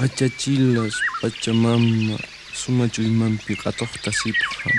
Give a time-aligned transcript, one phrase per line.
[0.00, 2.16] Achachilas Pachamama
[2.54, 4.76] Sumachuymanpi qhatuqtasiphan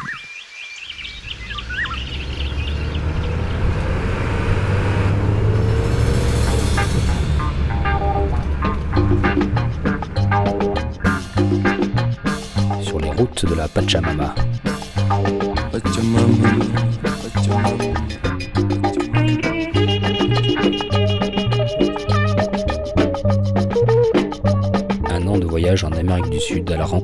[12.81, 13.67] Sur les routes de la.
[13.67, 14.33] Pachamama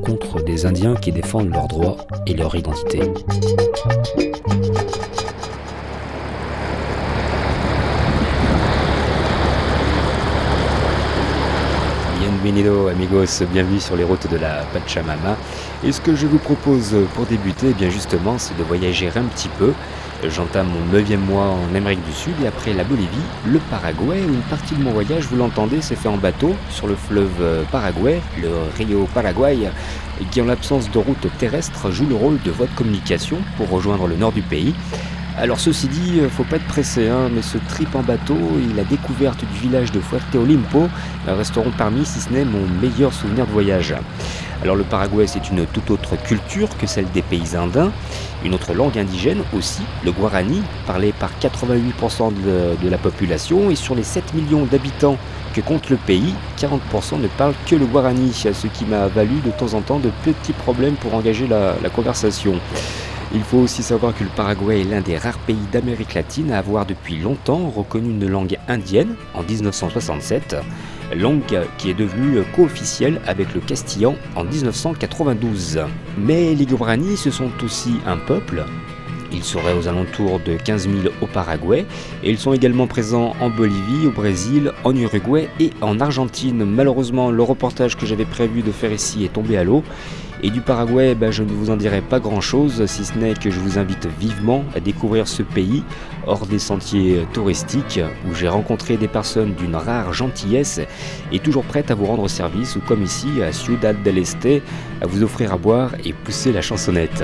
[0.05, 2.99] rencontre des Indiens qui défendent leurs droits et leur identité.
[12.19, 15.37] Bienvenido amigos, bienvenue sur les routes de la Pachamama.
[15.83, 19.23] Et ce que je vous propose pour débuter, eh bien justement, c'est de voyager un
[19.23, 19.73] petit peu.
[20.29, 23.07] J'entame mon neuvième mois en Amérique du Sud et après la Bolivie,
[23.45, 24.21] le Paraguay.
[24.21, 27.63] Une partie de mon voyage, vous l'entendez, s'est fait en bateau sur le fleuve euh,
[27.71, 29.57] Paraguay, le Rio Paraguay,
[30.31, 34.07] qui en l'absence de route terrestre joue le rôle de voie de communication pour rejoindre
[34.07, 34.73] le nord du pays.
[35.37, 38.73] Alors ceci dit, euh, faut pas être pressé, hein, mais ce trip en bateau et
[38.73, 40.87] la découverte du village de Fuerte Olimpo
[41.27, 43.95] resteront parmi, si ce n'est mon meilleur souvenir de voyage.
[44.61, 47.91] Alors le Paraguay, c'est une toute autre culture que celle des pays andins,
[48.45, 52.31] une autre langue indigène aussi, le guarani, parlé par 88%
[52.81, 55.17] de, la population, et sur les 7 millions d'habitants
[55.53, 59.51] que compte le pays, 40% ne parlent que le guarani, ce qui m'a valu de
[59.51, 62.53] temps en temps de petits problèmes pour engager la conversation.
[63.35, 66.59] Il faut aussi savoir que le Paraguay est l'un des rares pays d'Amérique latine à
[66.59, 70.55] avoir depuis longtemps reconnu une langue indienne en 1967,
[71.13, 71.41] langue
[71.77, 75.81] qui est devenue co-officielle avec le castillan en 1992.
[76.17, 78.63] Mais les Guarani, ce sont aussi un peuple.
[79.33, 81.85] Ils seraient aux alentours de 15 000 au Paraguay
[82.23, 86.63] et ils sont également présents en Bolivie, au Brésil, en Uruguay et en Argentine.
[86.63, 89.83] Malheureusement, le reportage que j'avais prévu de faire ici est tombé à l'eau.
[90.45, 93.49] Et du Paraguay, ben, je ne vous en dirai pas grand-chose, si ce n'est que
[93.49, 95.83] je vous invite vivement à découvrir ce pays
[96.27, 97.99] hors des sentiers touristiques,
[98.29, 100.81] où j'ai rencontré des personnes d'une rare gentillesse
[101.31, 104.61] et toujours prêtes à vous rendre service, ou comme ici à Ciudad del Este,
[105.01, 107.23] à vous offrir à boire et pousser la chansonnette.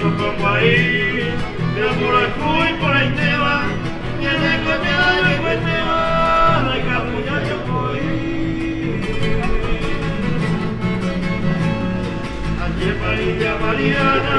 [0.00, 1.34] Yo pongo ahí,
[1.74, 3.64] pero por el cuy, por ahí te va,
[4.20, 8.06] en el coñazo y pues te va, hay capulla yo voy.
[12.64, 14.38] Ayer María Mariana,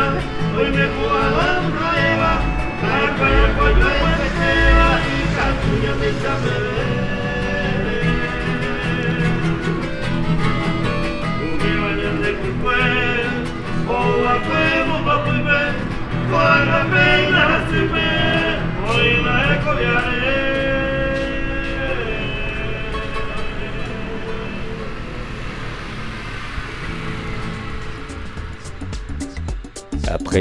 [0.57, 1.48] hoy me jugaba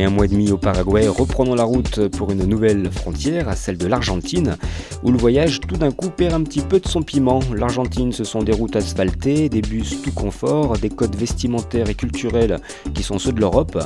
[0.01, 3.77] Un mois et demi au Paraguay, reprenons la route pour une nouvelle frontière, à celle
[3.77, 4.57] de l'Argentine,
[5.03, 7.41] où le voyage tout d'un coup perd un petit peu de son piment.
[7.53, 12.59] L'Argentine, ce sont des routes asphaltées, des bus tout confort, des codes vestimentaires et culturels
[12.95, 13.77] qui sont ceux de l'Europe,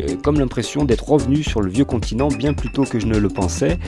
[0.00, 3.16] euh, comme l'impression d'être revenu sur le vieux continent bien plus tôt que je ne
[3.16, 3.78] le pensais.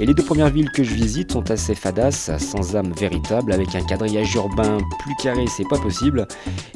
[0.00, 3.74] Et les deux premières villes que je visite sont assez fadas, sans âme véritable, avec
[3.74, 6.26] un quadrillage urbain plus carré, c'est pas possible.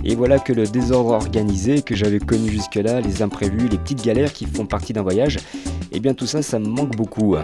[0.04, 4.32] Et voilà que le désordre organisé que j'avais connu jusque-là, les imprévus, les petites galères
[4.32, 5.38] qui font partie d'un voyage,
[5.92, 7.36] et bien tout ça, ça me manque beaucoup.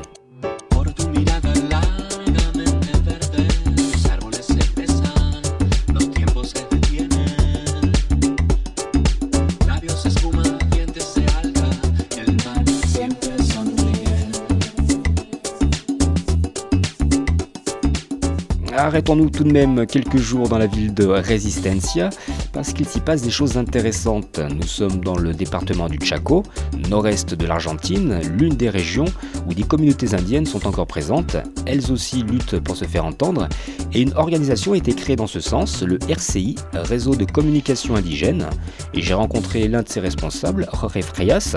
[18.77, 22.11] Arrêtons-nous tout de même quelques jours dans la ville de Resistencia
[22.57, 24.41] parce qu'il s'y passe des choses intéressantes.
[24.57, 26.43] Nous sommes dans le département du Chaco,
[26.89, 29.05] nord-est de l'Argentine, l'une des régions
[29.47, 31.37] où des communautés indiennes sont encore présentes.
[31.67, 33.47] Elles aussi luttent pour se faire entendre
[33.93, 38.47] et une organisation a été créée dans ce sens, le RCI, Réseau de communication indigène.
[38.95, 41.57] Et j'ai rencontré l'un de ses responsables, Jorge Freias,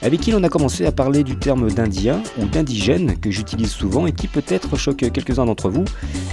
[0.00, 4.06] avec qui l'on a commencé à parler du terme d'indien ou d'indigène que j'utilise souvent
[4.06, 5.84] et qui peut-être choque quelques-uns d'entre vous.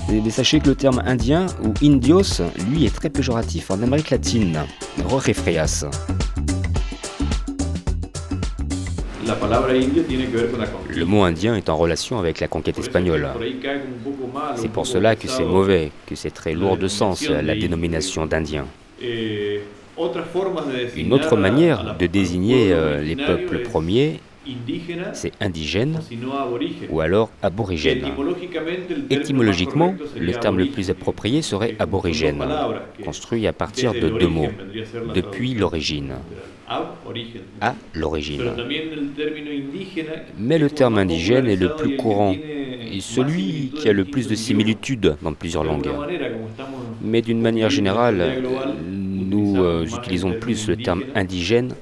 [0.08, 4.60] Mais sachez que le terme indien ou indios, lui, est très péjoratif en Amérique latine.
[10.66, 10.98] Jorge.
[10.98, 13.28] Le mot indien est en relation avec la conquête espagnole.
[14.56, 18.66] C'est pour cela que c'est mauvais, que c'est très lourd de sens la dénomination d'indien.
[19.02, 19.62] eh,
[20.98, 24.20] Une autre manière de désigner euh, les peuples es premiers,
[25.14, 26.00] c'est indigène
[26.90, 28.06] ou alors aborigène.
[29.10, 32.44] Étymologiquement, le terme le plus approprié serait aborigène,
[33.04, 34.52] construit à partir de deux mots,
[35.14, 36.14] depuis l'origine,
[37.62, 38.52] à l'origine.
[40.38, 44.36] Mais le terme indigène est le plus courant et celui qui a le plus de
[44.36, 45.90] similitudes dans plusieurs langues.
[47.02, 48.44] Mais d'une manière générale,
[49.34, 51.74] nous euh, utilisons plus le terme indigène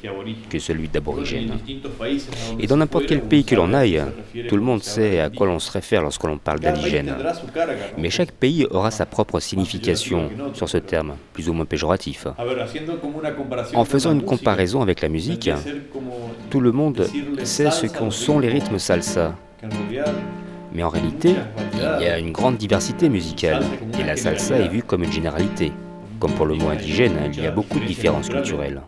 [0.50, 1.58] que celui d'aborigène.
[2.60, 4.02] Et dans n'importe quel pays que l'on aille,
[4.48, 7.16] tout le monde sait à quoi l'on se réfère lorsque l'on parle d'indigène.
[7.98, 12.28] Mais chaque pays aura sa propre signification sur ce terme, plus ou moins péjoratif.
[13.74, 15.50] En faisant une comparaison avec la musique,
[16.50, 17.08] tout le monde
[17.44, 19.36] sait ce qu'en sont les rythmes salsa.
[20.74, 21.36] Mais en réalité,
[21.76, 23.64] il y a une grande diversité musicale,
[24.00, 25.72] et la salsa est vue comme une généralité.
[26.22, 28.80] Comme pour le mot indigène, il y a beaucoup de différences culturelles.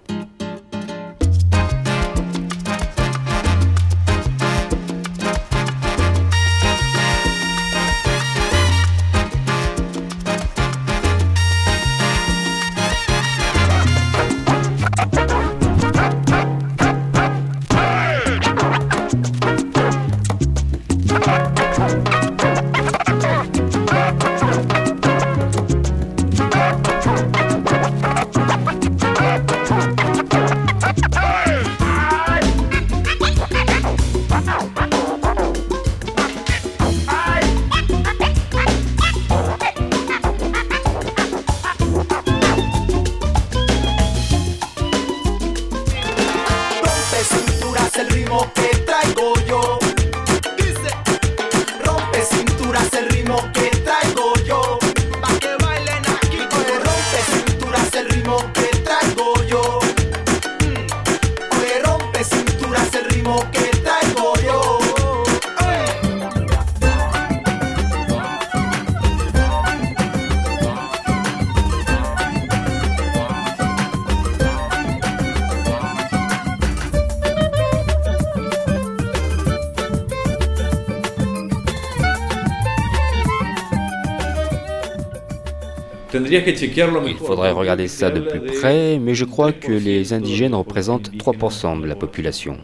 [86.14, 91.10] Il faudrait regarder ça de plus près, mais je crois que 3% les indigènes représentent
[91.10, 92.58] indígenas 3% de la population.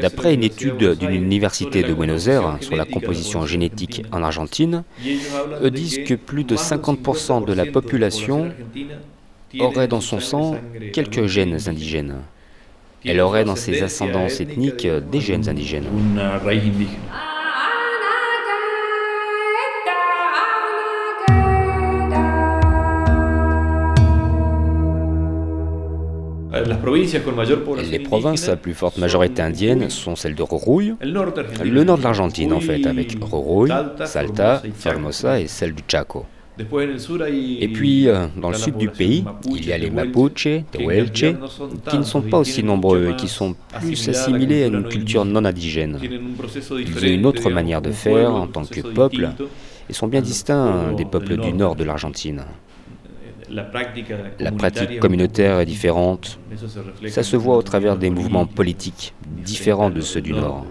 [0.00, 4.16] D'après une étude d'une Aires université de Buenos Aires sur la composition génétique argentina.
[4.16, 4.84] en Argentine,
[5.62, 8.52] eux disent que plus de más del 50% de la 50% population
[9.60, 10.56] aurait dans son sang
[10.92, 12.16] quelques gènes indigènes.
[13.04, 15.84] Elle aurait dans ses ascendances ethniques des gènes indigènes.
[27.90, 32.52] Les provinces à plus forte majorité indienne sont celles de Rorouille, le nord de l'Argentine
[32.52, 33.72] en fait, avec Rorouille,
[34.04, 36.26] Salta, Formosa et celle du Chaco.
[36.56, 41.24] Et puis, euh, dans le sud du pays, il y a les Mapuche, Tehuelche,
[41.90, 45.44] qui ne sont pas aussi nombreux et qui sont plus assimilés à une culture non
[45.44, 45.98] indigène.
[46.00, 49.30] Ils ont une autre manière de faire en tant que peuple
[49.88, 52.44] et sont bien distincts des peuples du nord de l'Argentine.
[53.50, 56.38] La pratique communautaire est différente.
[57.08, 60.66] Ça se voit au travers des mouvements politiques différents de ceux du Nord.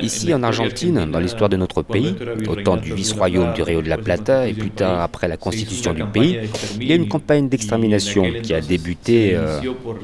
[0.00, 2.14] Ici en Argentine, dans l'histoire de notre pays,
[2.48, 5.92] au temps du vice-royaume du Rio de la Plata et plus tard après la constitution
[5.92, 6.40] du pays,
[6.80, 9.60] il y a une campagne d'extermination qui a débuté euh,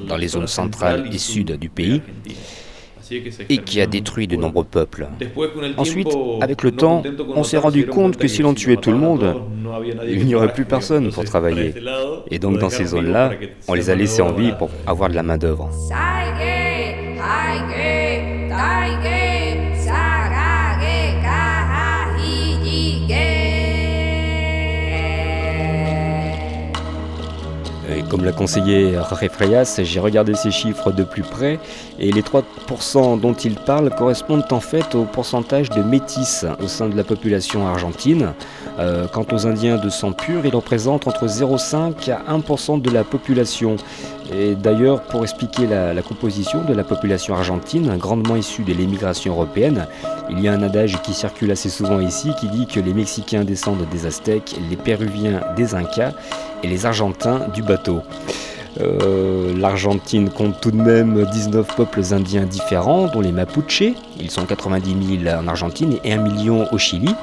[0.07, 2.03] dans les zones centrales et sud du pays
[3.49, 5.09] et qui a détruit de nombreux peuples.
[5.77, 6.09] Ensuite,
[6.41, 7.03] avec le temps,
[7.35, 9.37] on s'est rendu compte que si l'on lo tuait tout le monde,
[10.07, 11.75] il n'y aurait plus personne pour travailler.
[12.31, 13.33] Et donc dans ces zones-là,
[13.69, 15.71] on les a laissés en vie pour avoir de la main-d'œuvre.
[28.11, 29.29] Comme l'a conseillé Jorge
[29.79, 31.61] j'ai regardé ces chiffres de plus près
[31.99, 36.89] et les 3% dont il parle correspondent en fait au pourcentage de métis au sein
[36.89, 38.33] de la population argentine.
[38.79, 43.05] Euh, quant aux Indiens de sang pur, ils représentent entre 0,5 à 1% de la
[43.05, 43.77] population.
[44.35, 49.33] Et d'ailleurs, pour expliquer la, la composition de la population argentine, grandement issue de l'émigration
[49.33, 49.87] européenne,
[50.29, 53.45] il y a un adage qui circule assez souvent ici qui dit que les Mexicains
[53.45, 56.13] descendent des Aztèques, les Péruviens des Incas
[56.63, 58.03] et les Argentins du bateau.
[58.81, 63.95] Euh, L'Argentine compte tout de même 19 peuples indiens différents, dont les Mapuches.
[64.21, 67.15] Ils sont 90 000 en Argentine et 1 million au Chili.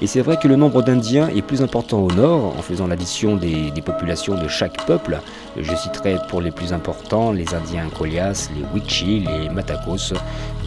[0.00, 3.36] Et c'est vrai que le nombre d'Indiens est plus important au nord, en faisant l'addition
[3.36, 5.20] des, populations de chaque peuple.
[5.56, 10.12] Je citerai pour les plus importants les Indiens Colias, les Wichi, les Matacos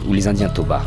[0.06, 0.82] ou les Indiens Toba.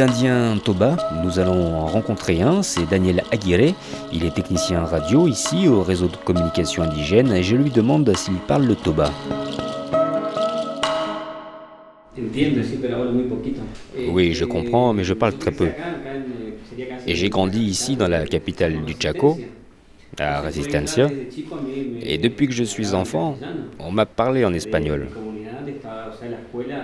[0.00, 3.74] Et d'Indien Toba, nous allons en rencontrer un, c'est Daniel Aguirre.
[4.14, 8.36] Il est technicien radio ici au réseau de communication indigène et je lui demande s'il
[8.36, 9.12] parle le Toba.
[14.08, 15.68] Oui, je comprends, mais je parle très peu.
[17.06, 19.38] Et j'ai grandi ici dans la capitale du Chaco,
[20.18, 21.08] à Resistencia.
[22.00, 23.36] Et depuis que je suis enfant,
[23.78, 25.08] on m'a parlé en espagnol.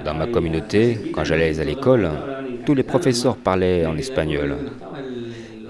[0.05, 2.11] Dans ma communauté, quand j'allais à l'école,
[2.65, 4.57] tous les professeurs parlaient en espagnol.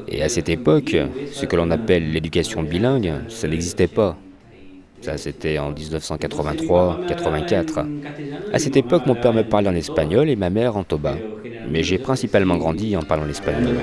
[0.09, 0.97] Et à cette époque,
[1.33, 4.17] ce que l'on appelle l'éducation bilingue, ça n'existait pas.
[5.01, 7.87] Ça, c'était en 1983-84.
[8.53, 11.17] À cette époque, mon père me parlait en espagnol et ma mère en toba.
[11.69, 13.77] Mais j'ai principalement grandi en parlant l'espagnol.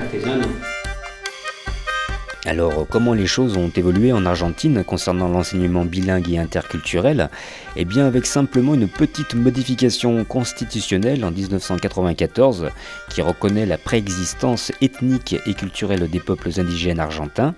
[2.46, 7.30] Alors, comment les choses ont évolué en Argentine concernant l'enseignement bilingue et interculturel?
[7.76, 12.68] Eh bien, avec simplement une petite modification constitutionnelle en 1994
[13.10, 17.56] qui reconnaît la préexistence ethnique et culturelle des peuples indigènes argentins.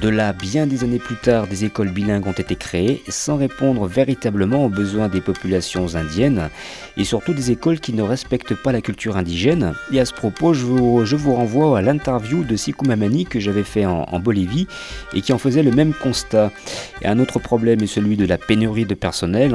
[0.00, 3.86] De là, bien des années plus tard, des écoles bilingues ont été créées sans répondre
[3.86, 6.48] véritablement aux besoins des populations indiennes
[6.96, 9.74] et surtout des écoles qui ne respectent pas la culture indigène.
[9.92, 13.84] Et à ce propos, je vous, renvoie à l'interview de Sikou Mamani que j'avais fait
[13.84, 14.66] en, en Bolivie
[15.12, 16.52] et qui en faisait le même constat.
[17.02, 19.54] Et un autre problème est celui de la pénurie de personnel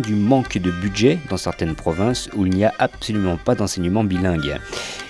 [0.00, 4.58] du manque de budget dans certaines provinces où il n'y a absolument pas d'enseignement bilingue.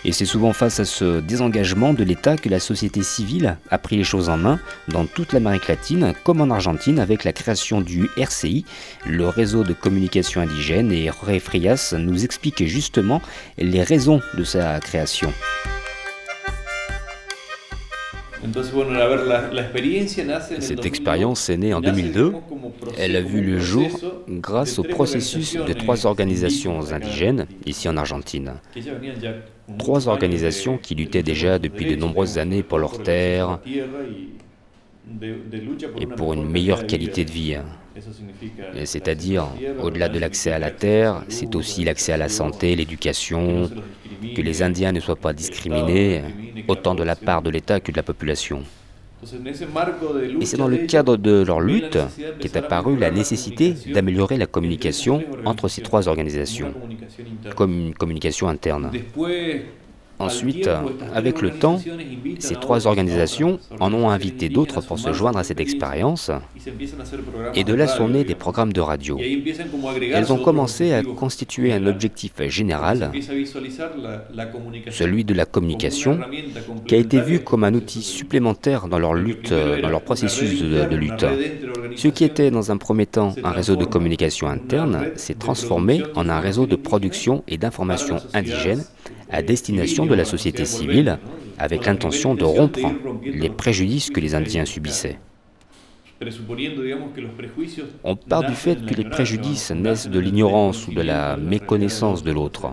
[0.04, 3.96] Et c'est souvent face à ce désengagement de l'État que la société civile a pris
[3.96, 8.08] les choses en main dans toute l'Amérique latine, comme en Argentine avec la création du
[8.16, 8.64] RCI,
[9.06, 13.20] le réseau de communication indigène, et Jorge Frias nous explique justement
[13.58, 15.32] les raisons de sa création.
[20.60, 22.32] Cette expérience est née en 2002.
[22.98, 23.88] Elle a vu le jour
[24.28, 28.54] grâce au processus de trois organisations indigènes ici en Argentine.
[29.78, 33.60] Trois organisations qui luttaient déjà depuis de nombreuses années pour leurs terres
[36.00, 37.56] et pour une meilleure qualité de vie.
[38.84, 39.46] C'est-à-dire,
[39.80, 43.70] au-delà de l'accès à la terre, c'est aussi l'accès à la santé, l'éducation,
[44.34, 46.22] que les Indiens ne soient pas discriminés,
[46.68, 48.62] autant de la part de l'État que de la population.
[50.40, 51.98] Et c'est dans le cadre de leur lutte
[52.40, 56.74] qu'est apparue la nécessité d'améliorer la communication entre ces trois organisations,
[57.56, 58.90] comme une communication interne.
[60.18, 60.70] Ensuite,
[61.14, 61.80] avec le temps,
[62.38, 66.30] ces trois organisations en ont invité d'autres pour se joindre à cette expérience,
[67.54, 69.18] et de là sont nés des programmes de radio.
[69.18, 73.10] Elles ont commencé à constituer un objectif général,
[74.90, 76.20] celui de la communication,
[76.86, 80.84] qui a été vu comme un outil supplémentaire dans leur lutte, dans leur processus de,
[80.84, 81.26] de lutte.
[81.96, 86.28] Ce qui était dans un premier temps un réseau de communication interne s'est transformé en
[86.28, 88.84] un réseau de production et d'information indigène
[89.34, 91.18] à destination de la société civile
[91.58, 92.88] avec l'intention de rompre
[93.24, 95.18] les préjudices que les Indiens subissaient.
[98.04, 102.30] On part du fait que les préjudices naissent de l'ignorance ou de la méconnaissance de
[102.30, 102.66] l'autre.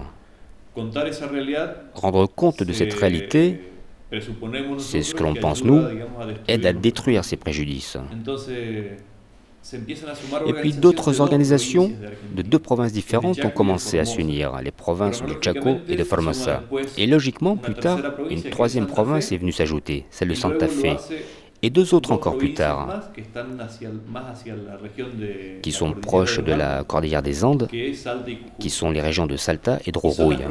[1.96, 3.60] Rendre compte de cette réalité,
[4.77, 5.82] c'est ce que l'on pense nous,
[6.48, 7.98] aide à détruire ces préjudices.
[10.48, 11.91] Et puis d'autres organisations
[12.36, 16.63] de deux provinces différentes ont commencé à s'unir, les provinces du Chaco et de Formosa.
[16.98, 18.00] Et logiquement, plus tard,
[18.30, 20.98] une troisième province est venue s'ajouter, celle de Santa Fe.
[21.63, 23.12] et deux autres encore plus tard,
[25.62, 27.68] qui sont proches de la cordillère des Andes,
[28.60, 30.41] qui sont les régions de Salta et de participando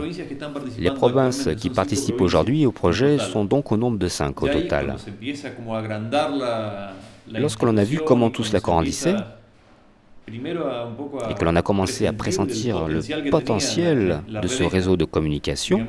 [0.79, 4.97] Les provinces qui participent aujourd'hui au projet sont donc au nombre de cinq au total.
[7.33, 9.15] Lorsque l'on a vu comment tout cela grandissait,
[10.29, 15.87] et que l'on a commencé à pressentir le potentiel de ce réseau de communication,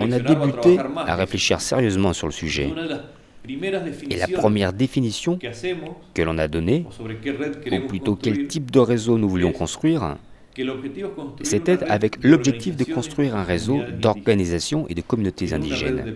[0.00, 2.70] on a débuté à réfléchir sérieusement sur le sujet.
[4.08, 5.38] Et la première définition
[6.14, 6.86] que l'on a donnée,
[7.70, 10.16] ou plutôt quel type de réseau nous voulions construire,
[11.42, 16.14] c'était avec l'objectif de construire un réseau comunidades d'organisation et de communautés indigènes,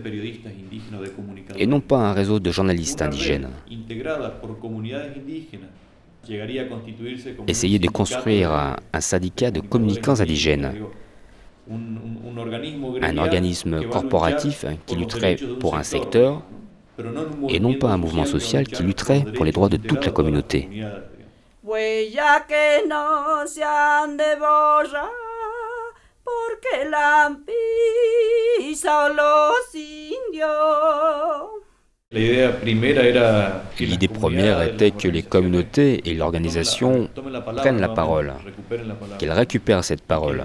[1.57, 3.49] et non pas un réseau de journalistes indigènes.
[7.47, 10.73] Essayer de construire un, un syndicat de communicants indigènes,
[13.01, 16.43] Un, organisme corporatif luchar qui lutterait pour un secteur
[17.49, 20.69] et non pas un mouvement social qui lutterait pour les droits de toute la communauté.
[21.67, 22.37] Comunidades, digamos.
[22.37, 25.09] Huella que no se han de borrar,
[26.23, 31.57] porque la han pisado los indios.
[32.09, 37.09] La idea primera era que las L'idée première était que les communautés et l'organisation
[37.57, 38.31] prennent la parole,
[39.19, 40.41] qu'elles récupèrent cette parole,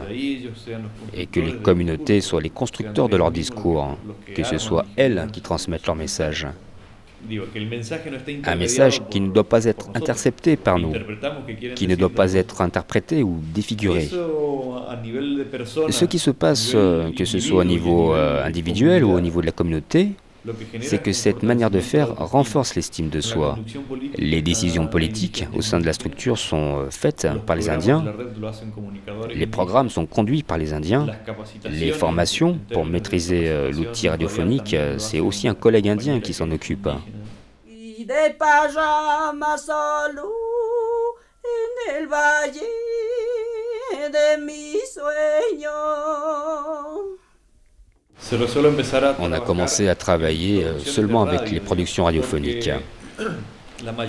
[1.15, 3.97] et que les communautés soient les constructeurs de leur discours,
[4.35, 6.49] que ce soit elles qui transmettent leur message.
[8.45, 10.93] Un message qui ne doit pas être intercepté par nous,
[11.75, 14.09] qui ne doit pas être interprété ou défiguré.
[15.91, 19.41] Ce qui se passe, euh, que ce soit au niveau euh, individuel ou au niveau
[19.41, 20.13] de la communauté,
[20.81, 23.59] c'est que cette manière de faire renforce l'estime de soi.
[24.17, 28.05] Les décisions politiques au sein de la structure sont euh, faites par les Indiens,
[29.33, 31.07] les programmes sont conduits par les Indiens,
[31.65, 36.51] les formations pour maîtriser euh, l'outil radiophonique, euh, c'est aussi un collègue indien qui s'en
[36.51, 36.89] occupe.
[49.19, 52.71] On a commencé à travailler euh, seulement avec les productions radiophoniques.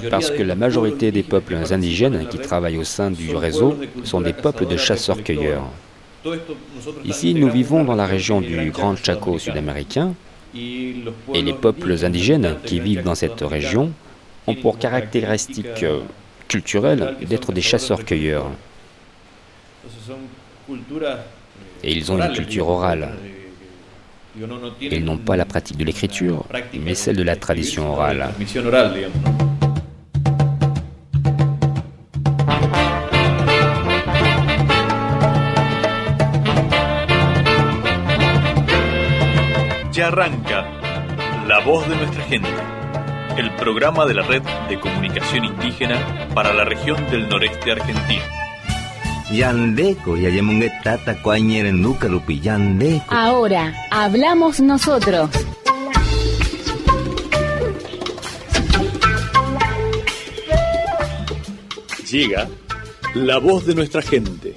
[0.10, 4.34] Parce que la majorité des peuples indigènes qui travaillent au sein du réseau sont des
[4.34, 5.64] peuples de chasseurs-cueilleurs.
[7.04, 10.14] Ici, nous vivons dans la région du Gran Grand Chaco sud-américain
[10.56, 13.92] et les peuples indigènes qui vivent dans cette région
[14.46, 16.02] ont pour caractéristique euh,
[16.48, 18.52] culturelle d'être des chasseurs-cueilleurs.
[20.70, 20.74] Eh,
[21.84, 23.14] Et ils ont une culture orale.
[24.34, 26.46] Digo, no- no Ils tienen n'ont pas la pratique de l'écriture,
[26.84, 28.30] mais celle de la tradition orale.
[39.92, 40.66] Ya arranca
[41.48, 42.50] La Voz de Nuestra Gente,
[43.38, 45.98] el programa de la Red de Comunicación Indígena
[46.34, 48.24] para la región del noreste argentino.
[49.32, 53.06] Yandeko, yayamungetata cuañere nuca lupi, yandeko.
[53.10, 55.30] Ahora, hablamos nosotros.
[62.12, 62.48] Llega
[63.16, 64.54] La Voz de Nuestra Gente,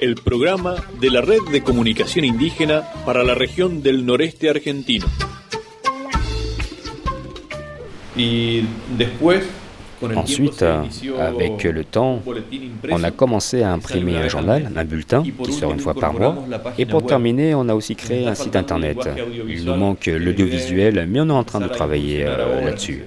[0.00, 5.06] el programa de la Red de Comunicación Indígena para la región del noreste argentino.
[8.16, 8.64] Y
[8.98, 9.44] después,
[10.16, 12.22] Ensuite, inició avec le temps,
[12.90, 16.36] on a commencé à imprimer un journal, un bulletin, qui sort une fois par mois.
[16.78, 18.98] Et pour terminer, on a aussi créé un site internet.
[19.48, 23.04] Il nous manque que l'audiovisuel, mais on est en train de travailler euh, là-dessus.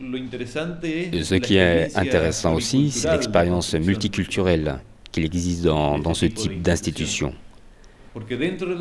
[0.00, 4.78] Ce qui est intéressant aussi, c'est l'expérience multiculturelle
[5.10, 7.32] qu'il existe dans, dans ce type d'institution.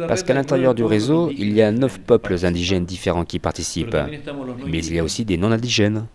[0.08, 3.98] Parce qu'à l'intérieur du réseau, il y a neuf peuples indigènes différents qui participent,
[4.66, 6.06] mais il y a aussi des non-indigènes.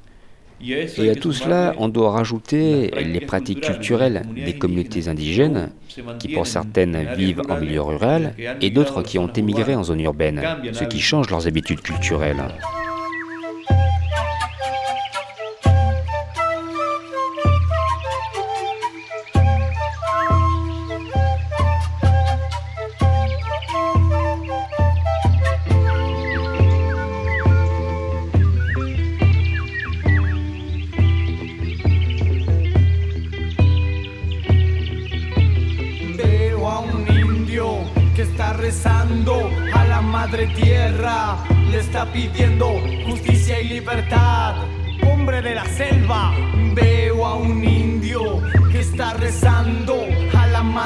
[0.65, 5.71] Et à tout cela, on doit rajouter les pratiques culturelles des communautés indigènes,
[6.19, 10.43] qui pour certaines vivent en milieu rural, et d'autres qui ont émigré en zone urbaine,
[10.73, 12.45] ce qui change leurs habitudes culturelles.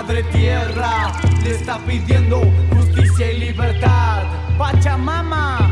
[0.07, 2.41] madre tierra le está pidiendo
[2.71, 4.23] justicia y libertad.
[4.57, 5.69] Pachamama,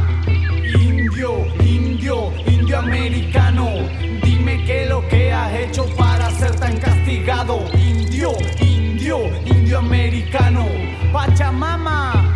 [0.81, 3.69] indio, indio, indio americano,
[4.25, 7.61] dime qué es lo que has hecho para ser tan castigado.
[7.75, 10.67] Indio, indio, indio americano,
[11.13, 12.35] Pachamama.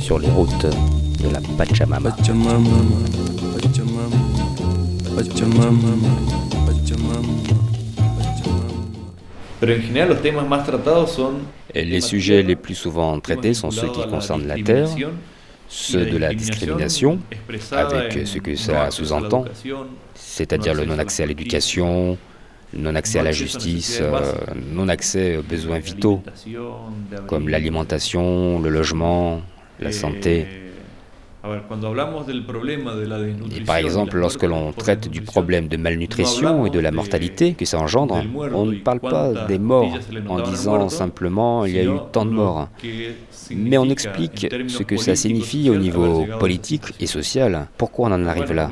[0.00, 0.74] Sur les routes
[1.22, 2.10] de la Pachamama.
[2.10, 2.80] Pachamama,
[3.54, 4.16] Pachamama,
[5.14, 6.49] Pachamama.
[11.74, 14.88] Les sujets les plus souvent traités sont ceux qui concernent la terre,
[15.68, 17.18] ceux de la discrimination,
[17.72, 19.44] avec ce que ça sous-entend,
[20.14, 22.16] c'est-à-dire le non-accès à l'éducation,
[22.72, 24.32] le non-accès à la justice, euh,
[24.72, 26.22] non-accès aux besoins vitaux,
[27.26, 29.42] comme l'alimentation, le logement,
[29.80, 30.46] la santé.
[33.56, 37.64] Et par exemple, lorsque l'on traite du problème de malnutrition et de la mortalité que
[37.64, 38.22] ça engendre,
[38.52, 39.98] on ne parle pas des morts
[40.28, 42.68] en disant simplement il y a eu tant de morts,
[43.50, 48.26] mais on explique ce que ça signifie au niveau politique et social, pourquoi on en
[48.26, 48.68] arrive là?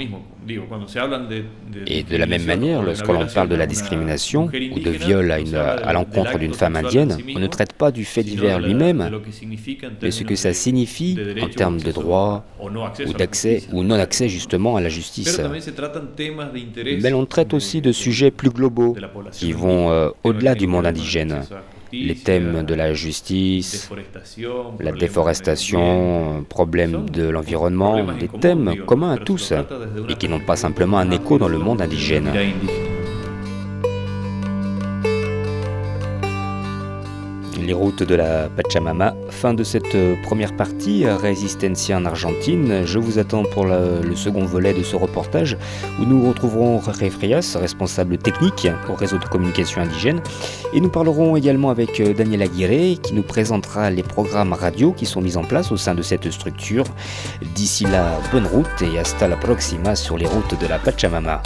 [1.87, 5.39] Et de la même manière, lorsque l'on parle de la discrimination ou de viol à,
[5.41, 9.11] une- à l'encontre d'une femme indienne, on ne traite pas du fait divers lui-même,
[10.03, 12.45] mais ce que ça signifie en termes de droit
[13.07, 15.39] ou d'accès ou non-accès justement à la justice.
[17.03, 18.95] Mais on traite aussi de sujets plus globaux
[19.33, 21.43] qui vont euh, au-delà du monde indigène.
[21.93, 23.91] Les thèmes de la justice,
[24.81, 29.53] la déforestation, problème de l'environnement, des thèmes communs à tous
[30.09, 32.31] et qui n'ont pas simplement un écho dans le monde indigène.
[37.69, 39.15] Les routes de la Pachamama.
[39.29, 42.87] Fin de cette euh, première partie, Resistencia en Argentine.
[42.87, 45.59] Je vous attends pour la- le second volet de ce reportage
[46.01, 50.23] où nous retrouverons Jorge Frias, responsable technique au réseau de communication indigène.
[50.73, 55.05] Et nous parlerons également avec euh, Daniel Aguirre qui nous présentera les programmes radio qui
[55.05, 56.85] sont mis en place au sein de cette structure.
[57.55, 61.43] D'ici là, bonne route et hasta la proxima sur les routes de la Pachamama.